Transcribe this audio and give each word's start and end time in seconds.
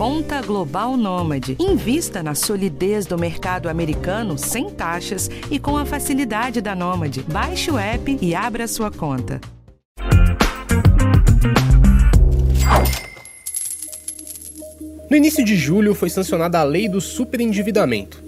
Conta 0.00 0.40
Global 0.40 0.96
Nômade. 0.96 1.58
Invista 1.60 2.22
na 2.22 2.34
solidez 2.34 3.04
do 3.04 3.18
mercado 3.18 3.68
americano 3.68 4.38
sem 4.38 4.70
taxas 4.70 5.28
e 5.50 5.58
com 5.58 5.76
a 5.76 5.84
facilidade 5.84 6.62
da 6.62 6.74
Nômade. 6.74 7.22
Baixe 7.30 7.70
o 7.70 7.76
app 7.76 8.16
e 8.18 8.34
abra 8.34 8.66
sua 8.66 8.90
conta. 8.90 9.38
No 15.10 15.18
início 15.18 15.44
de 15.44 15.54
julho 15.54 15.94
foi 15.94 16.08
sancionada 16.08 16.58
a 16.58 16.64
Lei 16.64 16.88
do 16.88 17.02
Superendividamento. 17.02 18.24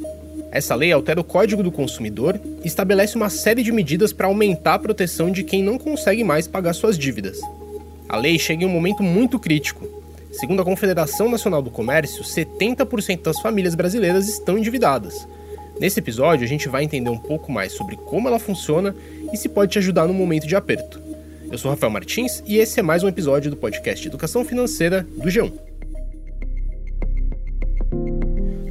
Essa 0.51 0.75
lei 0.75 0.93
altera 0.93 1.23
o 1.23 1.25
Código 1.25 1.63
do 1.63 1.73
Consumidor 1.73 2.39
e 2.63 2.67
estabelece 2.67 3.17
uma 3.17 3.31
série 3.31 3.63
de 3.63 3.73
medidas 3.73 4.13
para 4.13 4.27
aumentar 4.27 4.75
a 4.75 4.79
proteção 4.79 5.31
de 5.31 5.43
quem 5.43 5.63
não 5.63 5.79
consegue 5.79 6.23
mais 6.23 6.47
pagar 6.47 6.75
suas 6.75 6.99
dívidas. 6.99 7.41
A 8.11 8.19
lei 8.19 8.39
chega 8.39 8.63
em 8.63 8.67
um 8.67 8.71
momento 8.71 9.03
muito 9.03 9.39
crítico. 9.39 10.02
Segundo 10.33 10.63
a 10.63 10.65
Confederação 10.65 11.31
Nacional 11.31 11.61
do 11.61 11.71
Comércio, 11.71 12.25
70% 12.25 13.21
das 13.21 13.39
famílias 13.39 13.75
brasileiras 13.75 14.29
estão 14.29 14.57
endividadas. 14.57 15.29
Nesse 15.79 16.01
episódio, 16.01 16.45
a 16.45 16.49
gente 16.49 16.71
vai 16.71 16.85
entender 16.85 17.11
um 17.11 17.19
pouco 17.19 17.53
mais 17.53 17.73
sobre 17.73 17.97
como 17.97 18.29
ela 18.29 18.39
funciona 18.39 18.95
e 19.31 19.37
se 19.37 19.47
pode 19.47 19.73
te 19.73 19.79
ajudar 19.79 20.07
no 20.07 20.15
momento 20.15 20.47
de 20.47 20.57
aperto. 20.57 20.99
Eu 21.51 21.59
sou 21.59 21.71
Rafael 21.71 21.93
Martins 21.93 22.43
e 22.47 22.57
esse 22.57 22.81
é 22.81 22.83
mais 22.83 23.03
um 23.03 23.09
episódio 23.09 23.51
do 23.51 23.59
podcast 23.59 24.09
Educação 24.09 24.43
Financeira 24.43 25.07
do 25.19 25.29
G1. 25.29 25.53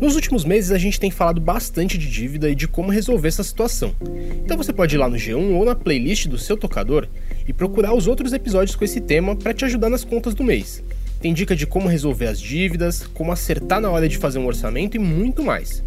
Nos 0.01 0.15
últimos 0.15 0.43
meses 0.43 0.71
a 0.71 0.79
gente 0.79 0.99
tem 0.99 1.11
falado 1.11 1.39
bastante 1.39 1.95
de 1.95 2.09
dívida 2.09 2.49
e 2.49 2.55
de 2.55 2.67
como 2.67 2.89
resolver 2.89 3.27
essa 3.27 3.43
situação. 3.43 3.95
Então 4.43 4.57
você 4.57 4.73
pode 4.73 4.95
ir 4.95 4.97
lá 4.97 5.07
no 5.07 5.15
G1 5.15 5.53
ou 5.53 5.63
na 5.63 5.75
playlist 5.75 6.25
do 6.25 6.39
seu 6.39 6.57
tocador 6.57 7.07
e 7.47 7.53
procurar 7.53 7.93
os 7.93 8.07
outros 8.07 8.33
episódios 8.33 8.75
com 8.75 8.83
esse 8.83 8.99
tema 8.99 9.35
para 9.35 9.53
te 9.53 9.63
ajudar 9.63 9.89
nas 9.89 10.03
contas 10.03 10.33
do 10.33 10.43
mês. 10.43 10.83
Tem 11.21 11.33
dica 11.33 11.55
de 11.55 11.67
como 11.67 11.87
resolver 11.87 12.25
as 12.25 12.39
dívidas, 12.39 13.05
como 13.13 13.31
acertar 13.31 13.79
na 13.79 13.91
hora 13.91 14.09
de 14.09 14.17
fazer 14.17 14.39
um 14.39 14.47
orçamento 14.47 14.97
e 14.97 14.99
muito 14.99 15.43
mais. 15.43 15.83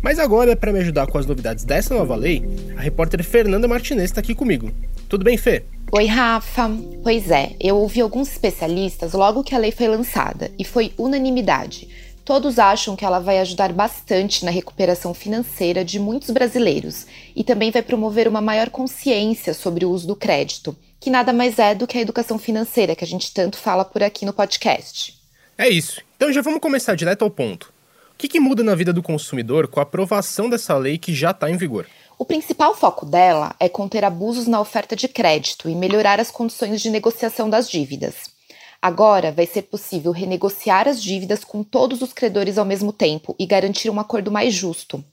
Mas 0.00 0.20
agora, 0.20 0.54
para 0.54 0.72
me 0.72 0.78
ajudar 0.78 1.08
com 1.08 1.18
as 1.18 1.26
novidades 1.26 1.64
dessa 1.64 1.92
nova 1.92 2.14
lei, 2.14 2.44
a 2.76 2.80
repórter 2.80 3.24
Fernanda 3.24 3.66
Martinez 3.66 4.04
está 4.04 4.20
aqui 4.20 4.34
comigo. 4.34 4.70
Tudo 5.08 5.24
bem, 5.24 5.36
Fê? 5.36 5.64
Oi, 5.90 6.06
Rafa. 6.06 6.70
Pois 7.02 7.30
é, 7.30 7.56
eu 7.60 7.76
ouvi 7.76 8.00
alguns 8.00 8.30
especialistas 8.30 9.14
logo 9.14 9.42
que 9.42 9.54
a 9.54 9.58
lei 9.58 9.72
foi 9.72 9.88
lançada 9.88 10.50
e 10.56 10.64
foi 10.64 10.92
unanimidade 10.96 11.88
Todos 12.28 12.58
acham 12.58 12.94
que 12.94 13.06
ela 13.06 13.20
vai 13.20 13.38
ajudar 13.38 13.72
bastante 13.72 14.44
na 14.44 14.50
recuperação 14.50 15.14
financeira 15.14 15.82
de 15.82 15.98
muitos 15.98 16.28
brasileiros 16.28 17.06
e 17.34 17.42
também 17.42 17.70
vai 17.70 17.80
promover 17.80 18.28
uma 18.28 18.42
maior 18.42 18.68
consciência 18.68 19.54
sobre 19.54 19.86
o 19.86 19.90
uso 19.90 20.06
do 20.06 20.14
crédito, 20.14 20.76
que 21.00 21.08
nada 21.08 21.32
mais 21.32 21.58
é 21.58 21.74
do 21.74 21.86
que 21.86 21.96
a 21.96 22.02
educação 22.02 22.38
financeira 22.38 22.94
que 22.94 23.02
a 23.02 23.06
gente 23.06 23.32
tanto 23.32 23.56
fala 23.56 23.82
por 23.82 24.02
aqui 24.02 24.26
no 24.26 24.34
podcast. 24.34 25.18
É 25.56 25.70
isso. 25.70 26.02
Então 26.16 26.30
já 26.30 26.42
vamos 26.42 26.60
começar 26.60 26.94
direto 26.94 27.22
ao 27.22 27.30
ponto. 27.30 27.72
O 28.12 28.18
que, 28.18 28.28
que 28.28 28.38
muda 28.38 28.62
na 28.62 28.74
vida 28.74 28.92
do 28.92 29.02
consumidor 29.02 29.66
com 29.66 29.80
a 29.80 29.84
aprovação 29.84 30.50
dessa 30.50 30.76
lei 30.76 30.98
que 30.98 31.14
já 31.14 31.30
está 31.30 31.50
em 31.50 31.56
vigor? 31.56 31.86
O 32.18 32.26
principal 32.26 32.76
foco 32.76 33.06
dela 33.06 33.56
é 33.58 33.70
conter 33.70 34.04
abusos 34.04 34.46
na 34.46 34.60
oferta 34.60 34.94
de 34.94 35.08
crédito 35.08 35.66
e 35.66 35.74
melhorar 35.74 36.20
as 36.20 36.30
condições 36.30 36.82
de 36.82 36.90
negociação 36.90 37.48
das 37.48 37.70
dívidas. 37.70 38.36
Agora 38.80 39.32
vai 39.32 39.46
ser 39.46 39.62
possível 39.62 40.12
renegociar 40.12 40.86
as 40.86 41.02
dívidas 41.02 41.42
com 41.42 41.64
todos 41.64 42.00
os 42.00 42.12
credores 42.12 42.58
ao 42.58 42.64
mesmo 42.64 42.92
tempo 42.92 43.34
e 43.38 43.44
garantir 43.44 43.90
um 43.90 43.98
acordo 43.98 44.30
mais 44.30 44.54
justo. 44.54 45.04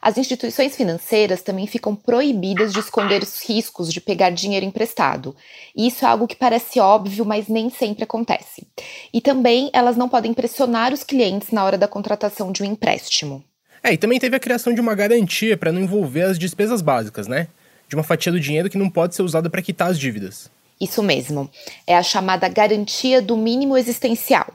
As 0.00 0.18
instituições 0.18 0.76
financeiras 0.76 1.40
também 1.40 1.66
ficam 1.66 1.96
proibidas 1.96 2.74
de 2.74 2.78
esconder 2.78 3.22
os 3.22 3.42
riscos 3.42 3.90
de 3.90 4.02
pegar 4.02 4.28
dinheiro 4.30 4.66
emprestado. 4.66 5.34
Isso 5.74 6.04
é 6.04 6.08
algo 6.08 6.26
que 6.26 6.36
parece 6.36 6.78
óbvio, 6.78 7.24
mas 7.24 7.48
nem 7.48 7.70
sempre 7.70 8.04
acontece. 8.04 8.66
E 9.12 9.20
também 9.22 9.70
elas 9.72 9.96
não 9.96 10.06
podem 10.06 10.34
pressionar 10.34 10.92
os 10.92 11.02
clientes 11.02 11.50
na 11.50 11.64
hora 11.64 11.78
da 11.78 11.88
contratação 11.88 12.52
de 12.52 12.62
um 12.62 12.66
empréstimo. 12.66 13.42
É, 13.82 13.94
e 13.94 13.96
também 13.96 14.20
teve 14.20 14.36
a 14.36 14.40
criação 14.40 14.74
de 14.74 14.80
uma 14.80 14.94
garantia 14.94 15.56
para 15.56 15.72
não 15.72 15.80
envolver 15.80 16.22
as 16.22 16.38
despesas 16.38 16.82
básicas, 16.82 17.26
né? 17.26 17.48
De 17.88 17.96
uma 17.96 18.04
fatia 18.04 18.30
do 18.30 18.38
dinheiro 18.38 18.68
que 18.68 18.78
não 18.78 18.90
pode 18.90 19.14
ser 19.14 19.22
usada 19.22 19.48
para 19.48 19.62
quitar 19.62 19.90
as 19.90 19.98
dívidas. 19.98 20.50
Isso 20.80 21.02
mesmo. 21.02 21.48
É 21.86 21.96
a 21.96 22.02
chamada 22.02 22.48
garantia 22.48 23.22
do 23.22 23.36
mínimo 23.36 23.76
existencial. 23.76 24.46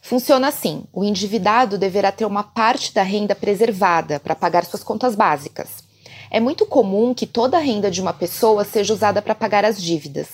Funciona 0.00 0.48
assim: 0.48 0.84
o 0.92 1.04
endividado 1.04 1.78
deverá 1.78 2.10
ter 2.10 2.26
uma 2.26 2.42
parte 2.42 2.92
da 2.92 3.02
renda 3.02 3.34
preservada 3.34 4.18
para 4.20 4.34
pagar 4.34 4.64
suas 4.64 4.82
contas 4.82 5.14
básicas. 5.14 5.84
É 6.30 6.40
muito 6.40 6.66
comum 6.66 7.14
que 7.14 7.26
toda 7.26 7.56
a 7.58 7.60
renda 7.60 7.90
de 7.90 8.00
uma 8.00 8.12
pessoa 8.12 8.64
seja 8.64 8.92
usada 8.92 9.20
para 9.20 9.34
pagar 9.34 9.64
as 9.64 9.80
dívidas. 9.80 10.28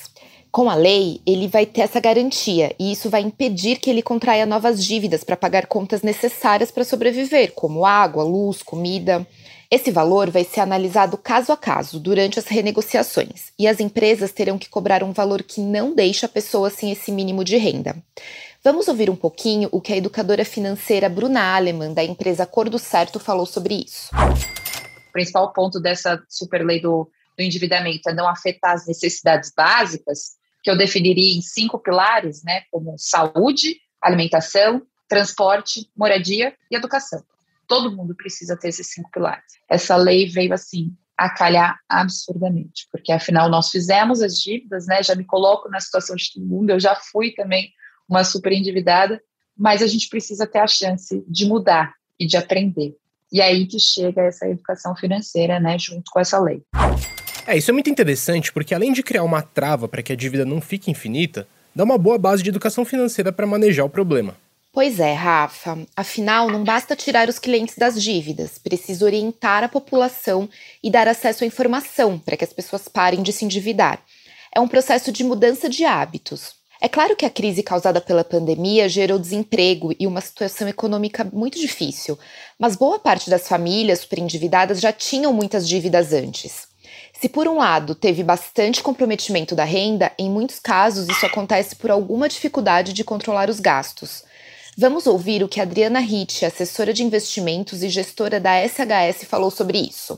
Com 0.51 0.71
a 0.71 0.75
lei, 0.75 1.21
ele 1.27 1.47
vai 1.47 1.67
ter 1.67 1.83
essa 1.83 2.01
garantia 2.01 2.75
e 2.79 2.91
isso 2.91 3.11
vai 3.11 3.21
impedir 3.21 3.79
que 3.79 3.91
ele 3.91 4.01
contraia 4.01 4.47
novas 4.47 4.83
dívidas 4.83 5.23
para 5.23 5.37
pagar 5.37 5.67
contas 5.67 6.01
necessárias 6.01 6.71
para 6.71 6.85
sobreviver, 6.85 7.53
como 7.53 7.85
água, 7.85 8.25
luz, 8.25 8.63
comida. 8.63 9.27
Esse 9.71 9.91
valor 9.91 10.31
vai 10.31 10.45
ser 10.45 10.61
analisado 10.61 11.19
caso 11.19 11.53
a 11.53 11.57
caso 11.57 12.01
durante 12.01 12.39
as 12.39 12.47
renegociações 12.47 13.53
e 13.59 13.69
as 13.69 13.81
empresas 13.81 14.33
terão 14.33 14.59
que 14.59 14.67
cobrar 14.67 15.03
um 15.03 15.13
valor 15.13 15.43
que 15.43 15.61
não 15.61 15.95
deixa 15.95 16.25
a 16.25 16.29
pessoa 16.29 16.71
sem 16.71 16.91
esse 16.91 17.13
mínimo 17.13 17.45
de 17.45 17.59
renda. 17.59 17.95
Vamos 18.65 18.89
ouvir 18.89 19.11
um 19.11 19.17
pouquinho 19.17 19.69
o 19.71 19.79
que 19.79 19.93
a 19.93 19.97
educadora 19.99 20.43
financeira 20.43 21.07
Bruna 21.11 21.55
Aleman, 21.55 21.93
da 21.93 22.03
empresa 22.03 22.47
Cor 22.47 22.71
do 22.71 22.79
Certo, 22.79 23.21
falou 23.21 23.45
sobre 23.45 23.85
isso. 23.85 24.09
O 25.09 25.13
principal 25.13 25.53
ponto 25.53 25.79
dessa 25.79 26.19
super 26.31 26.65
lei 26.65 26.81
do, 26.81 27.07
do 27.37 27.43
endividamento 27.43 28.09
é 28.09 28.15
não 28.15 28.27
afetar 28.27 28.73
as 28.73 28.87
necessidades 28.87 29.53
básicas, 29.55 30.39
que 30.63 30.71
eu 30.71 30.79
definiria 30.79 31.37
em 31.37 31.43
cinco 31.43 31.79
pilares, 31.79 32.43
né, 32.43 32.63
como 32.71 32.95
saúde, 32.97 33.77
alimentação, 34.01 34.81
transporte, 35.07 35.91
moradia 35.95 36.55
e 36.71 36.77
educação. 36.77 37.23
Todo 37.69 37.95
mundo 37.95 38.17
precisa 38.17 38.57
ter 38.57 38.69
esses 38.69 38.87
cinco 38.89 39.11
pilares. 39.11 39.45
Essa 39.69 39.95
lei 39.95 40.27
veio 40.27 40.55
assim 40.55 40.97
a 41.17 41.29
calhar 41.29 41.79
absurdamente, 41.87 42.89
porque 42.91 43.13
afinal 43.13 43.51
nós 43.51 43.71
fizemos 43.71 44.23
as 44.23 44.41
dívidas, 44.41 44.87
né? 44.87 45.03
Já 45.03 45.15
me 45.15 45.25
coloco 45.25 45.69
na 45.69 45.79
situação 45.79 46.17
de 46.17 46.33
todo 46.33 46.47
mundo, 46.47 46.71
eu 46.71 46.81
já 46.81 46.95
fui 46.95 47.33
também 47.33 47.71
uma 48.09 48.25
super 48.25 48.53
endividada, 48.53 49.21
mas 49.57 49.83
a 49.83 49.87
gente 49.87 50.09
precisa 50.09 50.47
ter 50.47 50.61
a 50.61 50.67
chance 50.67 51.23
de 51.29 51.45
mudar 51.45 51.93
e 52.19 52.27
de 52.27 52.39
aprender. 52.39 52.97
E 53.31 53.43
aí 53.43 53.67
que 53.67 53.79
chega 53.79 54.23
essa 54.23 54.49
educação 54.49 54.97
financeira, 54.97 55.61
né, 55.61 55.79
junto 55.79 56.11
com 56.11 56.21
essa 56.21 56.41
lei. 56.41 56.63
É, 57.47 57.57
isso 57.57 57.71
é 57.71 57.75
muito 57.75 57.91
interessante 57.91 58.51
porque 58.51 58.75
além 58.75 58.93
de 58.93 59.03
criar 59.03 59.25
uma 59.25 59.43
trava 59.43 59.87
para 59.87 60.03
que 60.03 60.13
a 60.13 60.17
dívida 60.17 60.47
não 60.47 60.61
fique 60.61 60.91
infinita, 60.91 61.47
dá 61.75 61.85
uma 61.85 61.99
boa 61.99 62.17
base 62.17 62.43
de 62.43 62.49
educação 62.49 62.85
financeira 62.85 63.31
para 63.31 63.47
manejar 63.47 63.85
o 63.85 63.91
problema. 63.91 64.37
Pois 64.73 65.01
é, 65.01 65.13
Rafa. 65.13 65.79
Afinal, 65.97 66.49
não 66.49 66.63
basta 66.63 66.95
tirar 66.95 67.29
os 67.29 67.39
clientes 67.39 67.77
das 67.77 68.01
dívidas, 68.03 68.59
precisa 68.59 69.05
orientar 69.05 69.65
a 69.65 69.69
população 69.69 70.49
e 70.83 70.91
dar 70.91 71.09
acesso 71.09 71.43
à 71.43 71.47
informação 71.47 72.19
para 72.19 72.37
que 72.37 72.45
as 72.45 72.53
pessoas 72.53 72.87
parem 72.87 73.23
de 73.23 73.33
se 73.33 73.45
endividar. 73.45 74.03
É 74.55 74.61
um 74.61 74.69
processo 74.69 75.11
de 75.11 75.25
mudança 75.25 75.69
de 75.69 75.85
hábitos. 75.85 76.59
É 76.81 76.89
claro 76.89 77.17
que 77.17 77.27
a 77.27 77.31
crise 77.31 77.61
causada 77.63 78.01
pela 78.01 78.23
pandemia 78.23 78.89
gerou 78.89 79.19
desemprego 79.19 79.93
e 79.99 80.07
uma 80.07 80.21
situação 80.21 80.69
econômica 80.69 81.25
muito 81.33 81.59
difícil, 81.59 82.17
mas 82.57 82.77
boa 82.77 83.01
parte 83.01 83.29
das 83.29 83.49
famílias 83.49 84.01
superendividadas 84.01 84.81
já 84.81 84.93
tinham 84.93 85.33
muitas 85.33 85.69
dívidas 85.69 86.13
antes. 86.13 86.69
Se 87.21 87.29
por 87.29 87.49
um 87.49 87.59
lado 87.59 87.97
teve 87.97 88.23
bastante 88.23 88.81
comprometimento 88.81 89.57
da 89.57 89.65
renda, 89.65 90.13
em 90.17 90.31
muitos 90.31 90.61
casos 90.61 91.09
isso 91.09 91.27
acontece 91.27 91.75
por 91.75 91.91
alguma 91.91 92.29
dificuldade 92.29 92.93
de 92.93 93.03
controlar 93.03 93.51
os 93.51 93.59
gastos. 93.59 94.23
Vamos 94.81 95.09
ouvir 95.09 95.43
o 95.43 95.49
que 95.49 95.61
Adriana 95.61 95.99
Ritt, 95.99 96.45
assessora 96.45 96.95
de 96.95 97.03
investimentos 97.03 97.83
e 97.83 97.89
gestora 97.89 98.39
da 98.39 98.65
SHS, 98.65 99.25
falou 99.25 99.51
sobre 99.51 99.77
isso. 99.77 100.17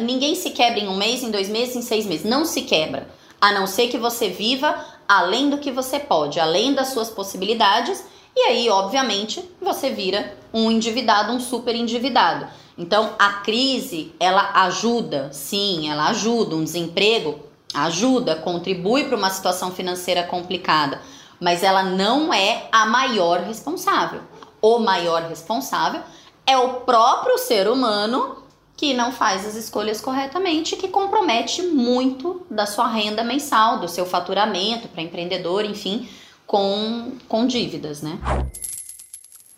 Ninguém 0.00 0.36
se 0.36 0.50
quebra 0.50 0.78
em 0.78 0.86
um 0.86 0.96
mês, 0.96 1.24
em 1.24 1.30
dois 1.32 1.48
meses, 1.48 1.74
em 1.74 1.82
seis 1.82 2.06
meses. 2.06 2.24
Não 2.24 2.44
se 2.44 2.62
quebra. 2.62 3.08
A 3.40 3.50
não 3.50 3.66
ser 3.66 3.88
que 3.88 3.98
você 3.98 4.28
viva 4.28 4.86
além 5.08 5.50
do 5.50 5.58
que 5.58 5.72
você 5.72 5.98
pode, 5.98 6.38
além 6.38 6.72
das 6.72 6.90
suas 6.90 7.10
possibilidades. 7.10 8.04
E 8.36 8.42
aí, 8.42 8.70
obviamente, 8.70 9.42
você 9.60 9.90
vira 9.90 10.36
um 10.54 10.70
endividado, 10.70 11.32
um 11.32 11.40
super 11.40 11.74
endividado. 11.74 12.46
Então, 12.78 13.16
a 13.18 13.40
crise, 13.40 14.14
ela 14.20 14.52
ajuda, 14.66 15.30
sim, 15.32 15.90
ela 15.90 16.10
ajuda. 16.10 16.54
Um 16.54 16.62
desemprego 16.62 17.40
ajuda, 17.74 18.36
contribui 18.36 19.06
para 19.06 19.16
uma 19.16 19.30
situação 19.30 19.72
financeira 19.72 20.22
complicada 20.22 21.00
mas 21.42 21.64
ela 21.64 21.82
não 21.82 22.32
é 22.32 22.68
a 22.70 22.86
maior 22.86 23.40
responsável. 23.40 24.20
O 24.60 24.78
maior 24.78 25.22
responsável 25.22 26.00
é 26.46 26.56
o 26.56 26.74
próprio 26.82 27.36
ser 27.36 27.66
humano 27.66 28.36
que 28.76 28.94
não 28.94 29.10
faz 29.10 29.44
as 29.44 29.56
escolhas 29.56 30.00
corretamente, 30.00 30.76
que 30.76 30.86
compromete 30.86 31.62
muito 31.62 32.46
da 32.48 32.64
sua 32.64 32.86
renda 32.86 33.24
mensal, 33.24 33.80
do 33.80 33.88
seu 33.88 34.06
faturamento 34.06 34.86
para 34.86 35.02
empreendedor, 35.02 35.64
enfim, 35.64 36.08
com, 36.46 37.10
com 37.28 37.44
dívidas, 37.44 38.02
né? 38.02 38.20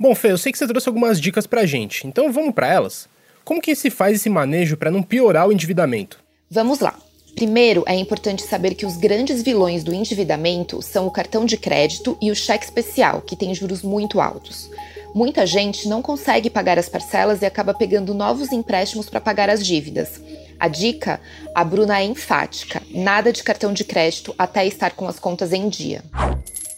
Bom, 0.00 0.14
Fê, 0.14 0.32
eu 0.32 0.38
sei 0.38 0.52
que 0.52 0.58
você 0.58 0.66
trouxe 0.66 0.88
algumas 0.88 1.20
dicas 1.20 1.46
pra 1.46 1.66
gente, 1.66 2.06
então 2.06 2.32
vamos 2.32 2.54
para 2.54 2.66
elas. 2.66 3.06
Como 3.44 3.60
que 3.60 3.74
se 3.74 3.90
faz 3.90 4.16
esse 4.16 4.30
manejo 4.30 4.78
para 4.78 4.90
não 4.90 5.02
piorar 5.02 5.46
o 5.46 5.52
endividamento? 5.52 6.18
Vamos 6.50 6.80
lá. 6.80 6.94
Primeiro, 7.34 7.82
é 7.86 7.94
importante 7.96 8.42
saber 8.42 8.76
que 8.76 8.86
os 8.86 8.96
grandes 8.96 9.42
vilões 9.42 9.82
do 9.82 9.92
endividamento 9.92 10.80
são 10.80 11.06
o 11.06 11.10
cartão 11.10 11.44
de 11.44 11.56
crédito 11.56 12.16
e 12.20 12.30
o 12.30 12.36
cheque 12.36 12.64
especial, 12.64 13.20
que 13.20 13.34
tem 13.34 13.52
juros 13.52 13.82
muito 13.82 14.20
altos. 14.20 14.70
Muita 15.12 15.44
gente 15.44 15.88
não 15.88 16.00
consegue 16.00 16.48
pagar 16.48 16.78
as 16.78 16.88
parcelas 16.88 17.42
e 17.42 17.46
acaba 17.46 17.74
pegando 17.74 18.14
novos 18.14 18.52
empréstimos 18.52 19.08
para 19.08 19.20
pagar 19.20 19.50
as 19.50 19.66
dívidas. 19.66 20.20
A 20.60 20.68
dica? 20.68 21.20
A 21.52 21.64
Bruna 21.64 22.00
é 22.00 22.04
enfática: 22.04 22.80
nada 22.90 23.32
de 23.32 23.42
cartão 23.42 23.72
de 23.72 23.84
crédito 23.84 24.32
até 24.38 24.64
estar 24.64 24.92
com 24.92 25.08
as 25.08 25.18
contas 25.18 25.52
em 25.52 25.68
dia. 25.68 26.04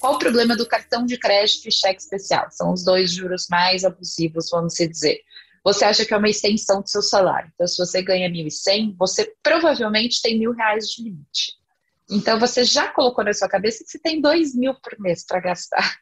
Qual 0.01 0.15
o 0.15 0.19
problema 0.19 0.57
do 0.57 0.67
cartão 0.67 1.05
de 1.05 1.19
crédito 1.19 1.69
e 1.69 1.73
cheque 1.73 2.01
especial? 2.01 2.47
São 2.51 2.73
os 2.73 2.83
dois 2.83 3.11
juros 3.11 3.47
mais 3.51 3.85
abusivos, 3.85 4.49
vamos 4.51 4.75
dizer 4.75 5.21
você 5.67 5.85
acha 5.85 6.07
que 6.07 6.15
é 6.15 6.17
uma 6.17 6.29
extensão 6.29 6.81
do 6.81 6.89
seu 6.89 7.03
salário. 7.03 7.51
Então, 7.53 7.67
se 7.67 7.77
você 7.77 8.01
ganha 8.01 8.31
1.100, 8.31 8.95
você 8.97 9.35
provavelmente 9.43 10.23
tem 10.23 10.39
mil 10.39 10.53
reais 10.53 10.89
de 10.89 11.03
limite. 11.03 11.55
Então, 12.09 12.39
você 12.39 12.63
já 12.63 12.87
colocou 12.87 13.25
na 13.25 13.33
sua 13.33 13.49
cabeça 13.49 13.83
que 13.83 13.91
você 13.91 13.99
tem 13.99 14.21
dois 14.21 14.55
mil 14.55 14.77
por 14.77 14.97
mês 15.01 15.27
para 15.27 15.41
gastar. 15.41 15.99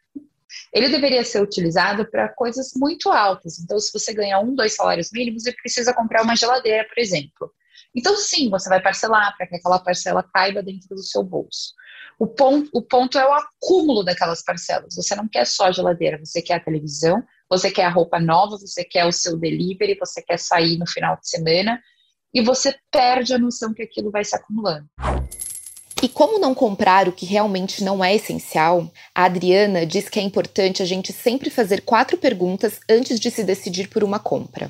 Ele 0.71 0.87
deveria 0.87 1.23
ser 1.23 1.41
utilizado 1.41 2.05
para 2.11 2.29
coisas 2.29 2.73
muito 2.75 3.09
altas. 3.09 3.57
Então, 3.57 3.79
se 3.79 3.91
você 3.91 4.13
ganha 4.13 4.39
um, 4.39 4.53
dois 4.53 4.75
salários 4.75 5.09
mínimos 5.11 5.47
e 5.47 5.51
precisa 5.51 5.95
comprar 5.95 6.21
uma 6.21 6.35
geladeira, 6.35 6.87
por 6.87 6.99
exemplo. 7.01 7.51
Então, 7.95 8.15
sim, 8.17 8.51
você 8.51 8.69
vai 8.69 8.79
parcelar 8.79 9.35
para 9.35 9.47
que 9.47 9.55
aquela 9.55 9.79
parcela 9.79 10.21
caiba 10.31 10.61
dentro 10.61 10.89
do 10.89 11.01
seu 11.01 11.23
bolso. 11.23 11.73
O 12.19 12.27
ponto, 12.27 12.69
o 12.71 12.83
ponto 12.83 13.17
é 13.17 13.27
o 13.27 13.33
acúmulo 13.33 14.03
daquelas 14.03 14.43
parcelas. 14.43 14.93
Você 14.93 15.15
não 15.15 15.27
quer 15.27 15.47
só 15.47 15.65
a 15.65 15.71
geladeira, 15.71 16.19
você 16.23 16.39
quer 16.39 16.53
a 16.53 16.63
televisão, 16.63 17.23
você 17.57 17.71
quer 17.71 17.85
a 17.85 17.89
roupa 17.89 18.19
nova, 18.19 18.57
você 18.57 18.83
quer 18.83 19.05
o 19.05 19.11
seu 19.11 19.37
delivery, 19.37 19.97
você 19.97 20.21
quer 20.21 20.37
sair 20.37 20.77
no 20.77 20.85
final 20.85 21.15
de 21.15 21.29
semana 21.29 21.79
e 22.33 22.41
você 22.41 22.75
perde 22.91 23.33
a 23.33 23.37
noção 23.37 23.73
que 23.73 23.81
aquilo 23.81 24.11
vai 24.11 24.25
se 24.25 24.35
acumulando. 24.35 24.85
E 26.03 26.09
como 26.09 26.37
não 26.37 26.53
comprar 26.53 27.07
o 27.07 27.13
que 27.13 27.25
realmente 27.25 27.81
não 27.81 28.03
é 28.03 28.13
essencial, 28.13 28.91
a 29.13 29.23
Adriana 29.23 29.85
diz 29.85 30.09
que 30.09 30.19
é 30.19 30.21
importante 30.21 30.83
a 30.83 30.85
gente 30.85 31.13
sempre 31.13 31.49
fazer 31.49 31.81
quatro 31.81 32.17
perguntas 32.17 32.79
antes 32.89 33.19
de 33.19 33.31
se 33.31 33.43
decidir 33.43 33.87
por 33.87 34.03
uma 34.03 34.19
compra. 34.19 34.69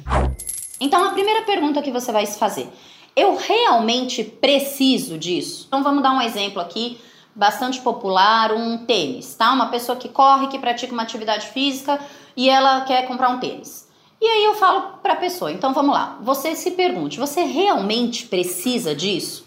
Então, 0.80 1.04
a 1.04 1.14
primeira 1.14 1.42
pergunta 1.42 1.82
que 1.82 1.92
você 1.92 2.12
vai 2.12 2.26
se 2.28 2.38
fazer: 2.38 2.70
eu 3.16 3.36
realmente 3.36 4.24
preciso 4.24 5.18
disso? 5.18 5.66
Então, 5.68 5.82
vamos 5.82 6.04
dar 6.04 6.12
um 6.12 6.22
exemplo 6.22 6.62
aqui 6.62 7.00
bastante 7.36 7.82
popular, 7.82 8.54
um 8.54 8.86
tênis, 8.86 9.36
tá? 9.36 9.52
Uma 9.52 9.70
pessoa 9.70 9.98
que 9.98 10.08
corre, 10.08 10.48
que 10.48 10.60
pratica 10.60 10.94
uma 10.94 11.04
atividade 11.04 11.48
física, 11.48 12.00
e 12.36 12.50
ela 12.50 12.82
quer 12.82 13.08
comprar 13.08 13.30
um 13.30 13.40
tênis. 13.40 13.88
E 14.20 14.26
aí 14.26 14.46
eu 14.46 14.56
falo 14.56 15.00
para 15.04 15.14
a 15.14 15.18
pessoa, 15.18 15.52
então 15.52 15.74
vamos 15.74 15.94
lá, 15.94 16.18
você 16.22 16.56
se 16.56 16.72
pergunte, 16.72 17.20
você 17.20 17.44
realmente 17.44 18.26
precisa 18.28 18.96
disso? 18.96 19.46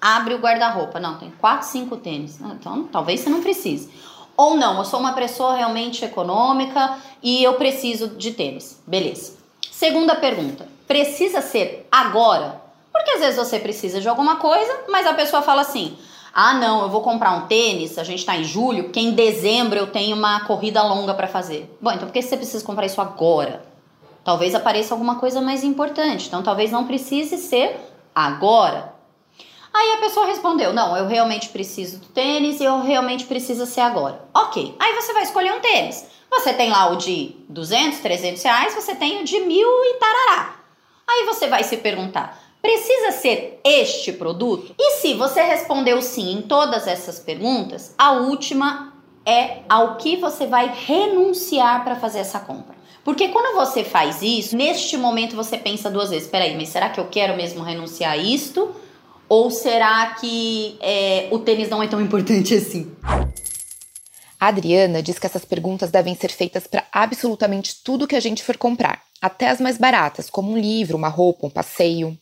Abre 0.00 0.34
o 0.34 0.38
guarda-roupa, 0.38 0.98
não, 0.98 1.18
tem 1.18 1.30
quatro, 1.38 1.66
cinco 1.68 1.96
tênis, 1.96 2.40
então 2.40 2.84
talvez 2.84 3.20
você 3.20 3.30
não 3.30 3.42
precise. 3.42 3.90
Ou 4.36 4.56
não, 4.56 4.78
eu 4.78 4.84
sou 4.84 5.00
uma 5.00 5.12
pessoa 5.12 5.54
realmente 5.54 6.04
econômica 6.04 6.98
e 7.22 7.42
eu 7.42 7.54
preciso 7.54 8.08
de 8.08 8.32
tênis, 8.32 8.82
beleza. 8.86 9.36
Segunda 9.70 10.14
pergunta, 10.14 10.68
precisa 10.86 11.40
ser 11.40 11.86
agora? 11.90 12.60
Porque 12.92 13.10
às 13.12 13.20
vezes 13.20 13.36
você 13.36 13.58
precisa 13.58 14.00
de 14.00 14.08
alguma 14.08 14.36
coisa, 14.36 14.84
mas 14.88 15.06
a 15.06 15.14
pessoa 15.14 15.42
fala 15.42 15.60
assim, 15.62 15.96
ah, 16.38 16.52
não, 16.52 16.82
eu 16.82 16.90
vou 16.90 17.00
comprar 17.00 17.30
um 17.32 17.46
tênis, 17.46 17.96
a 17.96 18.04
gente 18.04 18.18
está 18.18 18.36
em 18.36 18.44
julho, 18.44 18.84
porque 18.84 19.00
em 19.00 19.12
dezembro 19.12 19.78
eu 19.78 19.86
tenho 19.86 20.14
uma 20.14 20.40
corrida 20.40 20.82
longa 20.82 21.14
para 21.14 21.26
fazer. 21.26 21.74
Bom, 21.80 21.90
então 21.92 22.06
por 22.06 22.12
que 22.12 22.20
você 22.20 22.36
precisa 22.36 22.62
comprar 22.62 22.84
isso 22.84 23.00
agora? 23.00 23.64
Talvez 24.22 24.54
apareça 24.54 24.92
alguma 24.92 25.14
coisa 25.14 25.40
mais 25.40 25.64
importante, 25.64 26.26
então 26.28 26.42
talvez 26.42 26.70
não 26.70 26.86
precise 26.86 27.38
ser 27.38 27.80
agora. 28.14 28.92
Aí 29.72 29.94
a 29.94 29.96
pessoa 29.96 30.26
respondeu: 30.26 30.74
Não, 30.74 30.94
eu 30.94 31.06
realmente 31.06 31.48
preciso 31.48 32.00
do 32.00 32.06
tênis 32.08 32.60
e 32.60 32.64
eu 32.64 32.82
realmente 32.82 33.24
preciso 33.24 33.64
ser 33.64 33.80
agora. 33.80 34.22
Ok, 34.34 34.76
aí 34.78 34.94
você 34.94 35.14
vai 35.14 35.22
escolher 35.22 35.54
um 35.54 35.60
tênis. 35.60 36.06
Você 36.30 36.52
tem 36.52 36.68
lá 36.68 36.90
o 36.90 36.96
de 36.96 37.34
200, 37.48 38.00
300 38.00 38.42
reais, 38.42 38.74
você 38.74 38.94
tem 38.94 39.22
o 39.22 39.24
de 39.24 39.40
mil 39.40 39.68
e 39.68 39.94
tarará. 39.94 40.56
Aí 41.08 41.24
você 41.24 41.46
vai 41.46 41.64
se 41.64 41.78
perguntar: 41.78 42.38
Precisa 42.66 43.12
ser 43.12 43.60
este 43.64 44.12
produto? 44.12 44.74
E 44.76 44.96
se 44.96 45.14
você 45.14 45.40
respondeu 45.40 46.02
sim 46.02 46.32
em 46.32 46.42
todas 46.42 46.88
essas 46.88 47.20
perguntas, 47.20 47.94
a 47.96 48.14
última 48.14 48.92
é 49.24 49.58
ao 49.68 49.96
que 49.98 50.16
você 50.16 50.48
vai 50.48 50.74
renunciar 50.84 51.84
para 51.84 51.94
fazer 51.94 52.18
essa 52.18 52.40
compra. 52.40 52.74
Porque 53.04 53.28
quando 53.28 53.54
você 53.54 53.84
faz 53.84 54.20
isso, 54.20 54.56
neste 54.56 54.96
momento 54.96 55.36
você 55.36 55.56
pensa 55.56 55.88
duas 55.88 56.10
vezes: 56.10 56.26
peraí, 56.26 56.56
mas 56.56 56.68
será 56.68 56.90
que 56.90 56.98
eu 56.98 57.06
quero 57.06 57.36
mesmo 57.36 57.62
renunciar 57.62 58.14
a 58.14 58.16
isto? 58.16 58.74
Ou 59.28 59.48
será 59.48 60.16
que 60.20 60.76
é, 60.80 61.28
o 61.30 61.38
tênis 61.38 61.68
não 61.68 61.80
é 61.80 61.86
tão 61.86 62.00
importante 62.00 62.52
assim? 62.52 62.90
A 64.40 64.48
Adriana 64.48 65.02
diz 65.02 65.20
que 65.20 65.26
essas 65.26 65.44
perguntas 65.44 65.90
devem 65.92 66.16
ser 66.16 66.30
feitas 66.30 66.66
para 66.66 66.84
absolutamente 66.92 67.76
tudo 67.84 68.08
que 68.08 68.16
a 68.16 68.20
gente 68.20 68.42
for 68.42 68.56
comprar, 68.56 69.02
até 69.22 69.48
as 69.48 69.60
mais 69.60 69.78
baratas, 69.78 70.28
como 70.28 70.52
um 70.52 70.58
livro, 70.58 70.96
uma 70.96 71.08
roupa, 71.08 71.46
um 71.46 71.50
passeio. 71.50 72.18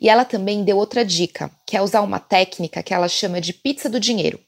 E 0.00 0.08
ela 0.08 0.24
também 0.24 0.64
deu 0.64 0.76
outra 0.76 1.04
dica, 1.04 1.50
que 1.66 1.76
é 1.76 1.82
usar 1.82 2.00
uma 2.02 2.20
técnica 2.20 2.82
que 2.82 2.94
ela 2.94 3.08
chama 3.08 3.40
de 3.40 3.52
pizza 3.52 3.88
do 3.88 3.98
dinheiro. 3.98 4.38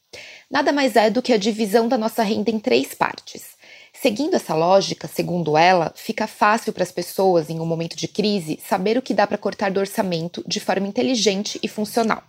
Nada 0.51 0.73
mais 0.73 0.97
é 0.97 1.11
do 1.11 1.23
que 1.23 1.33
a 1.33 1.39
divisão 1.39 1.89
da 1.89 1.97
nossa 1.97 2.23
renda 2.23 2.51
em 2.51 2.59
três 2.59 2.95
partes. 2.95 3.59
Seguindo 3.93 4.35
essa 4.35 4.55
lógica, 4.55 5.07
segundo 5.07 5.57
ela, 5.57 5.93
fica 5.95 6.27
fácil 6.27 6.73
para 6.73 6.83
as 6.83 6.91
pessoas, 6.91 7.51
em 7.51 7.61
um 7.61 7.67
momento 7.67 7.97
de 7.97 8.09
crise, 8.09 8.59
saber 8.67 8.97
o 8.97 9.03
que 9.03 9.13
dá 9.13 9.27
para 9.27 9.37
cortar 9.37 9.71
do 9.71 9.79
orçamento 9.79 10.43
de 10.47 10.59
forma 10.59 10.89
inteligente 10.89 11.61
e 11.63 11.69
funcional. 11.69 12.23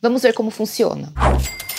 Vamos 0.00 0.22
ver 0.22 0.32
como 0.32 0.50
funciona. 0.50 1.12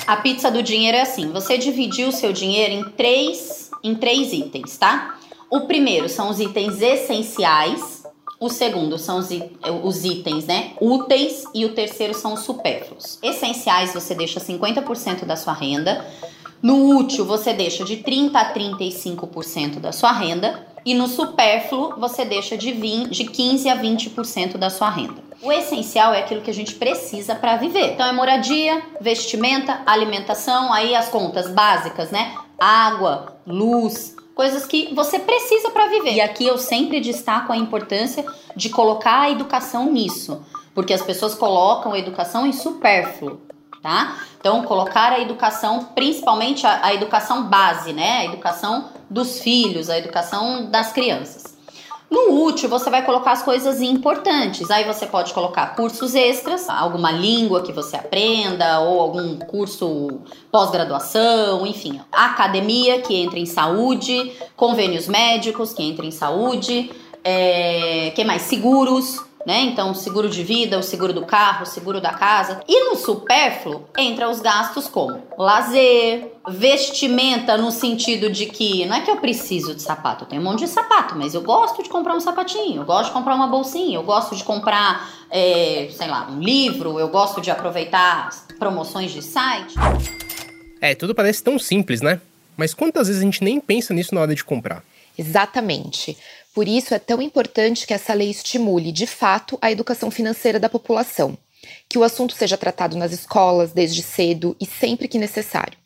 A 0.06 0.18
pizza 0.18 0.52
do 0.52 0.62
dinheiro 0.62 0.98
é 0.98 1.02
assim: 1.02 1.32
você 1.32 1.58
dividiu 1.58 2.10
o 2.10 2.12
seu 2.12 2.34
dinheiro 2.34 2.74
em 2.74 2.84
três, 2.92 3.72
em 3.84 3.96
três 3.96 4.34
itens, 4.34 4.78
tá? 4.78 5.18
O 5.50 5.62
primeiro 5.62 6.10
são 6.10 6.30
os 6.30 6.40
itens 6.40 6.82
essenciais, 6.82 7.99
o 8.40 8.50
segundo 8.50 8.98
são 8.98 9.18
os, 9.18 9.30
os 9.84 10.06
itens, 10.06 10.46
né? 10.46 10.72
Úteis 10.80 11.44
e 11.54 11.66
o 11.66 11.74
terceiro 11.74 12.14
são 12.14 12.34
os 12.34 12.42
supérfluos. 12.42 13.20
Essenciais 13.22 13.94
você 13.94 14.16
deixa 14.16 14.40
50% 14.40 15.26
da 15.26 15.36
sua 15.36 15.54
renda. 15.54 16.06
No 16.62 16.98
útil 16.98 17.26
você 17.26 17.54
deixa 17.54 17.84
de 17.84 17.98
30 17.98 18.40
a 18.40 18.54
35% 18.54 19.80
da 19.80 19.92
sua 19.92 20.12
renda 20.12 20.66
e 20.86 20.94
no 20.94 21.08
supérfluo 21.08 21.96
você 21.98 22.24
deixa 22.24 22.58
de, 22.58 22.72
20, 22.72 23.10
de 23.10 23.26
15 23.26 23.70
a 23.70 23.78
20% 23.78 24.58
da 24.58 24.70
sua 24.70 24.90
renda. 24.90 25.30
O 25.42 25.52
essencial 25.52 26.14
é 26.14 26.20
aquilo 26.20 26.42
que 26.42 26.50
a 26.50 26.54
gente 26.54 26.76
precisa 26.76 27.36
para 27.36 27.58
viver. 27.58 27.94
Então 27.94 28.06
é 28.06 28.12
moradia, 28.12 28.82
vestimenta, 29.00 29.82
alimentação, 29.86 30.72
aí 30.74 30.96
as 30.96 31.10
contas 31.10 31.50
básicas, 31.50 32.12
né? 32.12 32.36
Água, 32.60 33.38
luz, 33.48 34.16
coisas 34.40 34.66
que 34.66 34.96
você 34.96 35.20
precisa 35.20 35.70
para 35.70 35.90
viver. 35.90 36.14
E 36.14 36.22
aqui 36.22 36.48
eu 36.48 36.58
sempre 36.58 37.02
destaco 37.02 37.52
a 37.52 37.58
importância 37.58 38.26
de 38.56 38.70
colocar 38.70 39.24
a 39.24 39.30
educação 39.30 39.92
nisso, 39.92 40.42
porque 40.74 40.94
as 40.94 41.02
pessoas 41.02 41.36
colocam 41.36 41.92
a 41.92 42.00
educação 42.00 42.48
em 42.48 42.54
supérfluo, 42.54 43.42
tá? 43.82 44.18
Então, 44.40 44.64
colocar 44.64 45.12
a 45.12 45.20
educação, 45.20 45.90
principalmente 45.94 46.66
a, 46.66 46.86
a 46.86 46.94
educação 46.94 47.50
base, 47.50 47.92
né? 47.92 48.20
A 48.20 48.26
educação 48.28 48.88
dos 49.10 49.42
filhos, 49.42 49.90
a 49.90 49.98
educação 49.98 50.72
das 50.72 50.94
crianças. 50.94 51.49
No 52.10 52.44
útil, 52.44 52.68
você 52.68 52.90
vai 52.90 53.06
colocar 53.06 53.34
as 53.34 53.44
coisas 53.44 53.82
importantes. 53.82 54.72
Aí 54.72 54.84
você 54.84 55.06
pode 55.06 55.32
colocar 55.32 55.76
cursos 55.76 56.16
extras, 56.16 56.68
alguma 56.68 57.12
língua 57.12 57.62
que 57.62 57.72
você 57.72 57.96
aprenda, 57.96 58.80
ou 58.80 59.00
algum 59.00 59.38
curso 59.38 60.20
pós-graduação, 60.52 61.68
enfim. 61.68 62.02
Academia, 62.12 63.02
que 63.02 63.16
entra 63.16 63.38
em 63.38 63.46
saúde, 63.46 64.32
convênios 64.56 65.08
médicos, 65.08 65.72
que 65.72 65.84
entra 65.84 66.04
em 66.04 66.12
saúde, 66.12 66.92
é, 67.24 68.12
que 68.16 68.24
mais? 68.24 68.42
Seguros, 68.44 69.24
né? 69.50 69.62
Então, 69.62 69.96
seguro 69.96 70.30
de 70.30 70.44
vida, 70.44 70.78
o 70.78 70.84
seguro 70.84 71.12
do 71.12 71.26
carro, 71.26 71.64
o 71.64 71.66
seguro 71.66 72.00
da 72.00 72.14
casa. 72.14 72.62
E 72.68 72.84
no 72.84 72.96
supérfluo 72.96 73.84
entra 73.98 74.30
os 74.30 74.40
gastos 74.40 74.88
como 74.88 75.24
lazer, 75.40 76.34
vestimenta 76.48 77.58
no 77.58 77.72
sentido 77.72 78.32
de 78.32 78.46
que 78.46 78.86
não 78.86 78.96
é 78.96 79.02
que 79.02 79.10
eu 79.10 79.18
preciso 79.18 79.74
de 79.74 79.82
sapato, 79.82 80.24
eu 80.24 80.28
tenho 80.28 80.44
um 80.44 80.46
monte 80.46 80.60
de 80.60 80.68
sapato, 80.68 81.16
mas 81.18 81.34
eu 81.34 81.42
gosto 81.42 81.82
de 81.82 81.90
comprar 81.90 82.14
um 82.14 82.20
sapatinho, 82.20 82.84
eu 82.84 82.86
gosto 82.86 83.08
de 83.08 83.14
comprar 83.14 83.34
uma 83.34 83.48
bolsinha, 83.48 83.98
eu 83.98 84.04
gosto 84.04 84.36
de 84.36 84.44
comprar, 84.44 85.10
é, 85.32 85.90
sei 85.94 86.08
lá, 86.08 86.30
um 86.30 86.40
livro, 86.40 87.00
eu 87.00 87.08
gosto 87.08 87.42
de 87.42 87.50
aproveitar 87.50 88.30
promoções 88.60 89.12
de 89.12 89.24
site. 89.24 89.74
É, 90.80 90.94
tudo 90.94 91.16
parece 91.16 91.42
tão 91.42 91.58
simples, 91.58 92.02
né? 92.02 92.22
Mas 92.56 92.76
quantas 92.76 93.08
vezes 93.08 93.20
a 93.20 93.26
gente 93.26 93.44
nem 93.44 93.60
pensa 93.60 93.96
nisso 93.96 94.14
na 94.14 94.22
hora 94.22 94.36
de 94.36 94.44
comprar? 94.44 94.84
Exatamente. 95.18 96.16
Por 96.60 96.68
isso 96.68 96.94
é 96.94 97.00
tão 97.00 97.22
importante 97.22 97.88
que 97.88 97.94
essa 97.94 98.14
lei 98.14 98.30
estimule, 98.30 98.92
de 98.92 99.08
fato, 99.08 99.58
a 99.62 99.72
educação 99.72 100.12
financeira 100.12 100.60
da 100.60 100.68
população, 100.68 101.38
que 101.88 101.98
o 101.98 102.04
assunto 102.04 102.36
seja 102.36 102.58
tratado 102.58 102.98
nas 102.98 103.14
escolas 103.14 103.72
desde 103.72 104.04
cedo 104.04 104.58
e 104.60 104.66
sempre 104.66 105.08
que 105.08 105.18
necessário. 105.18 105.78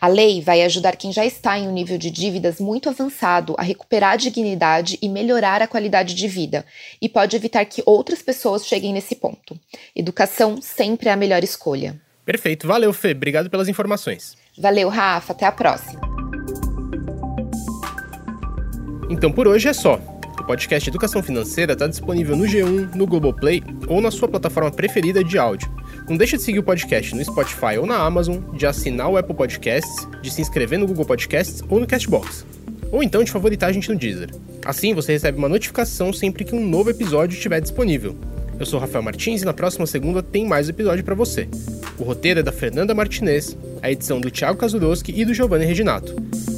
A 0.00 0.08
lei 0.08 0.40
vai 0.40 0.62
ajudar 0.62 0.96
quem 0.96 1.12
já 1.12 1.22
está 1.22 1.58
em 1.58 1.68
um 1.68 1.72
nível 1.74 1.98
de 1.98 2.10
dívidas 2.10 2.58
muito 2.58 2.88
avançado 2.88 3.54
a 3.58 3.62
recuperar 3.62 4.12
a 4.12 4.16
dignidade 4.16 4.98
e 5.02 5.06
melhorar 5.06 5.60
a 5.60 5.66
qualidade 5.66 6.14
de 6.14 6.26
vida, 6.26 6.64
e 6.98 7.10
pode 7.10 7.36
evitar 7.36 7.66
que 7.66 7.82
outras 7.84 8.22
pessoas 8.22 8.66
cheguem 8.66 8.94
nesse 8.94 9.14
ponto. 9.14 9.60
Educação 9.94 10.62
sempre 10.62 11.10
é 11.10 11.12
a 11.12 11.16
melhor 11.16 11.44
escolha. 11.44 12.00
Perfeito, 12.24 12.66
valeu, 12.66 12.94
Fê. 12.94 13.10
Obrigado 13.10 13.50
pelas 13.50 13.68
informações. 13.68 14.34
Valeu, 14.56 14.88
Rafa. 14.88 15.34
Até 15.34 15.44
a 15.44 15.52
próxima. 15.52 16.00
Então 19.10 19.30
por 19.30 19.46
hoje 19.46 19.68
é 19.68 19.74
só. 19.74 20.00
O 20.42 20.44
podcast 20.44 20.88
Educação 20.88 21.22
Financeira 21.22 21.72
está 21.72 21.86
disponível 21.86 22.36
no 22.36 22.44
G1, 22.44 22.96
no 22.96 23.06
Globoplay 23.06 23.62
ou 23.86 24.00
na 24.00 24.10
sua 24.10 24.26
plataforma 24.26 24.72
preferida 24.72 25.22
de 25.22 25.38
áudio. 25.38 25.70
Não 26.08 26.16
deixe 26.16 26.36
de 26.36 26.42
seguir 26.42 26.58
o 26.58 26.64
podcast 26.64 27.14
no 27.14 27.24
Spotify 27.24 27.78
ou 27.78 27.86
na 27.86 27.96
Amazon, 27.96 28.38
de 28.52 28.66
assinar 28.66 29.08
o 29.08 29.16
Apple 29.16 29.36
Podcasts, 29.36 30.08
de 30.20 30.32
se 30.32 30.42
inscrever 30.42 30.80
no 30.80 30.86
Google 30.88 31.06
Podcasts 31.06 31.62
ou 31.68 31.78
no 31.78 31.86
Castbox. 31.86 32.44
Ou 32.90 33.04
então 33.04 33.22
de 33.22 33.30
favoritar 33.30 33.70
a 33.70 33.72
gente 33.72 33.88
no 33.88 33.96
Deezer. 33.96 34.30
Assim 34.64 34.92
você 34.94 35.12
recebe 35.12 35.38
uma 35.38 35.48
notificação 35.48 36.12
sempre 36.12 36.44
que 36.44 36.56
um 36.56 36.66
novo 36.66 36.90
episódio 36.90 37.36
estiver 37.36 37.60
disponível. 37.60 38.16
Eu 38.58 38.66
sou 38.66 38.80
Rafael 38.80 39.04
Martins 39.04 39.42
e 39.42 39.44
na 39.44 39.54
próxima 39.54 39.86
segunda 39.86 40.24
tem 40.24 40.44
mais 40.44 40.68
episódio 40.68 41.04
para 41.04 41.14
você. 41.14 41.48
O 41.96 42.02
roteiro 42.02 42.40
é 42.40 42.42
da 42.42 42.50
Fernanda 42.50 42.92
Martinez, 42.92 43.56
a 43.80 43.92
edição 43.92 44.20
do 44.20 44.28
Thiago 44.28 44.58
Kazuroski 44.58 45.12
e 45.14 45.24
do 45.24 45.32
Giovanni 45.32 45.66
Reginato. 45.66 46.16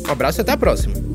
Um 0.08 0.10
abraço 0.10 0.40
e 0.40 0.42
até 0.42 0.52
a 0.52 0.56
próxima! 0.56 1.13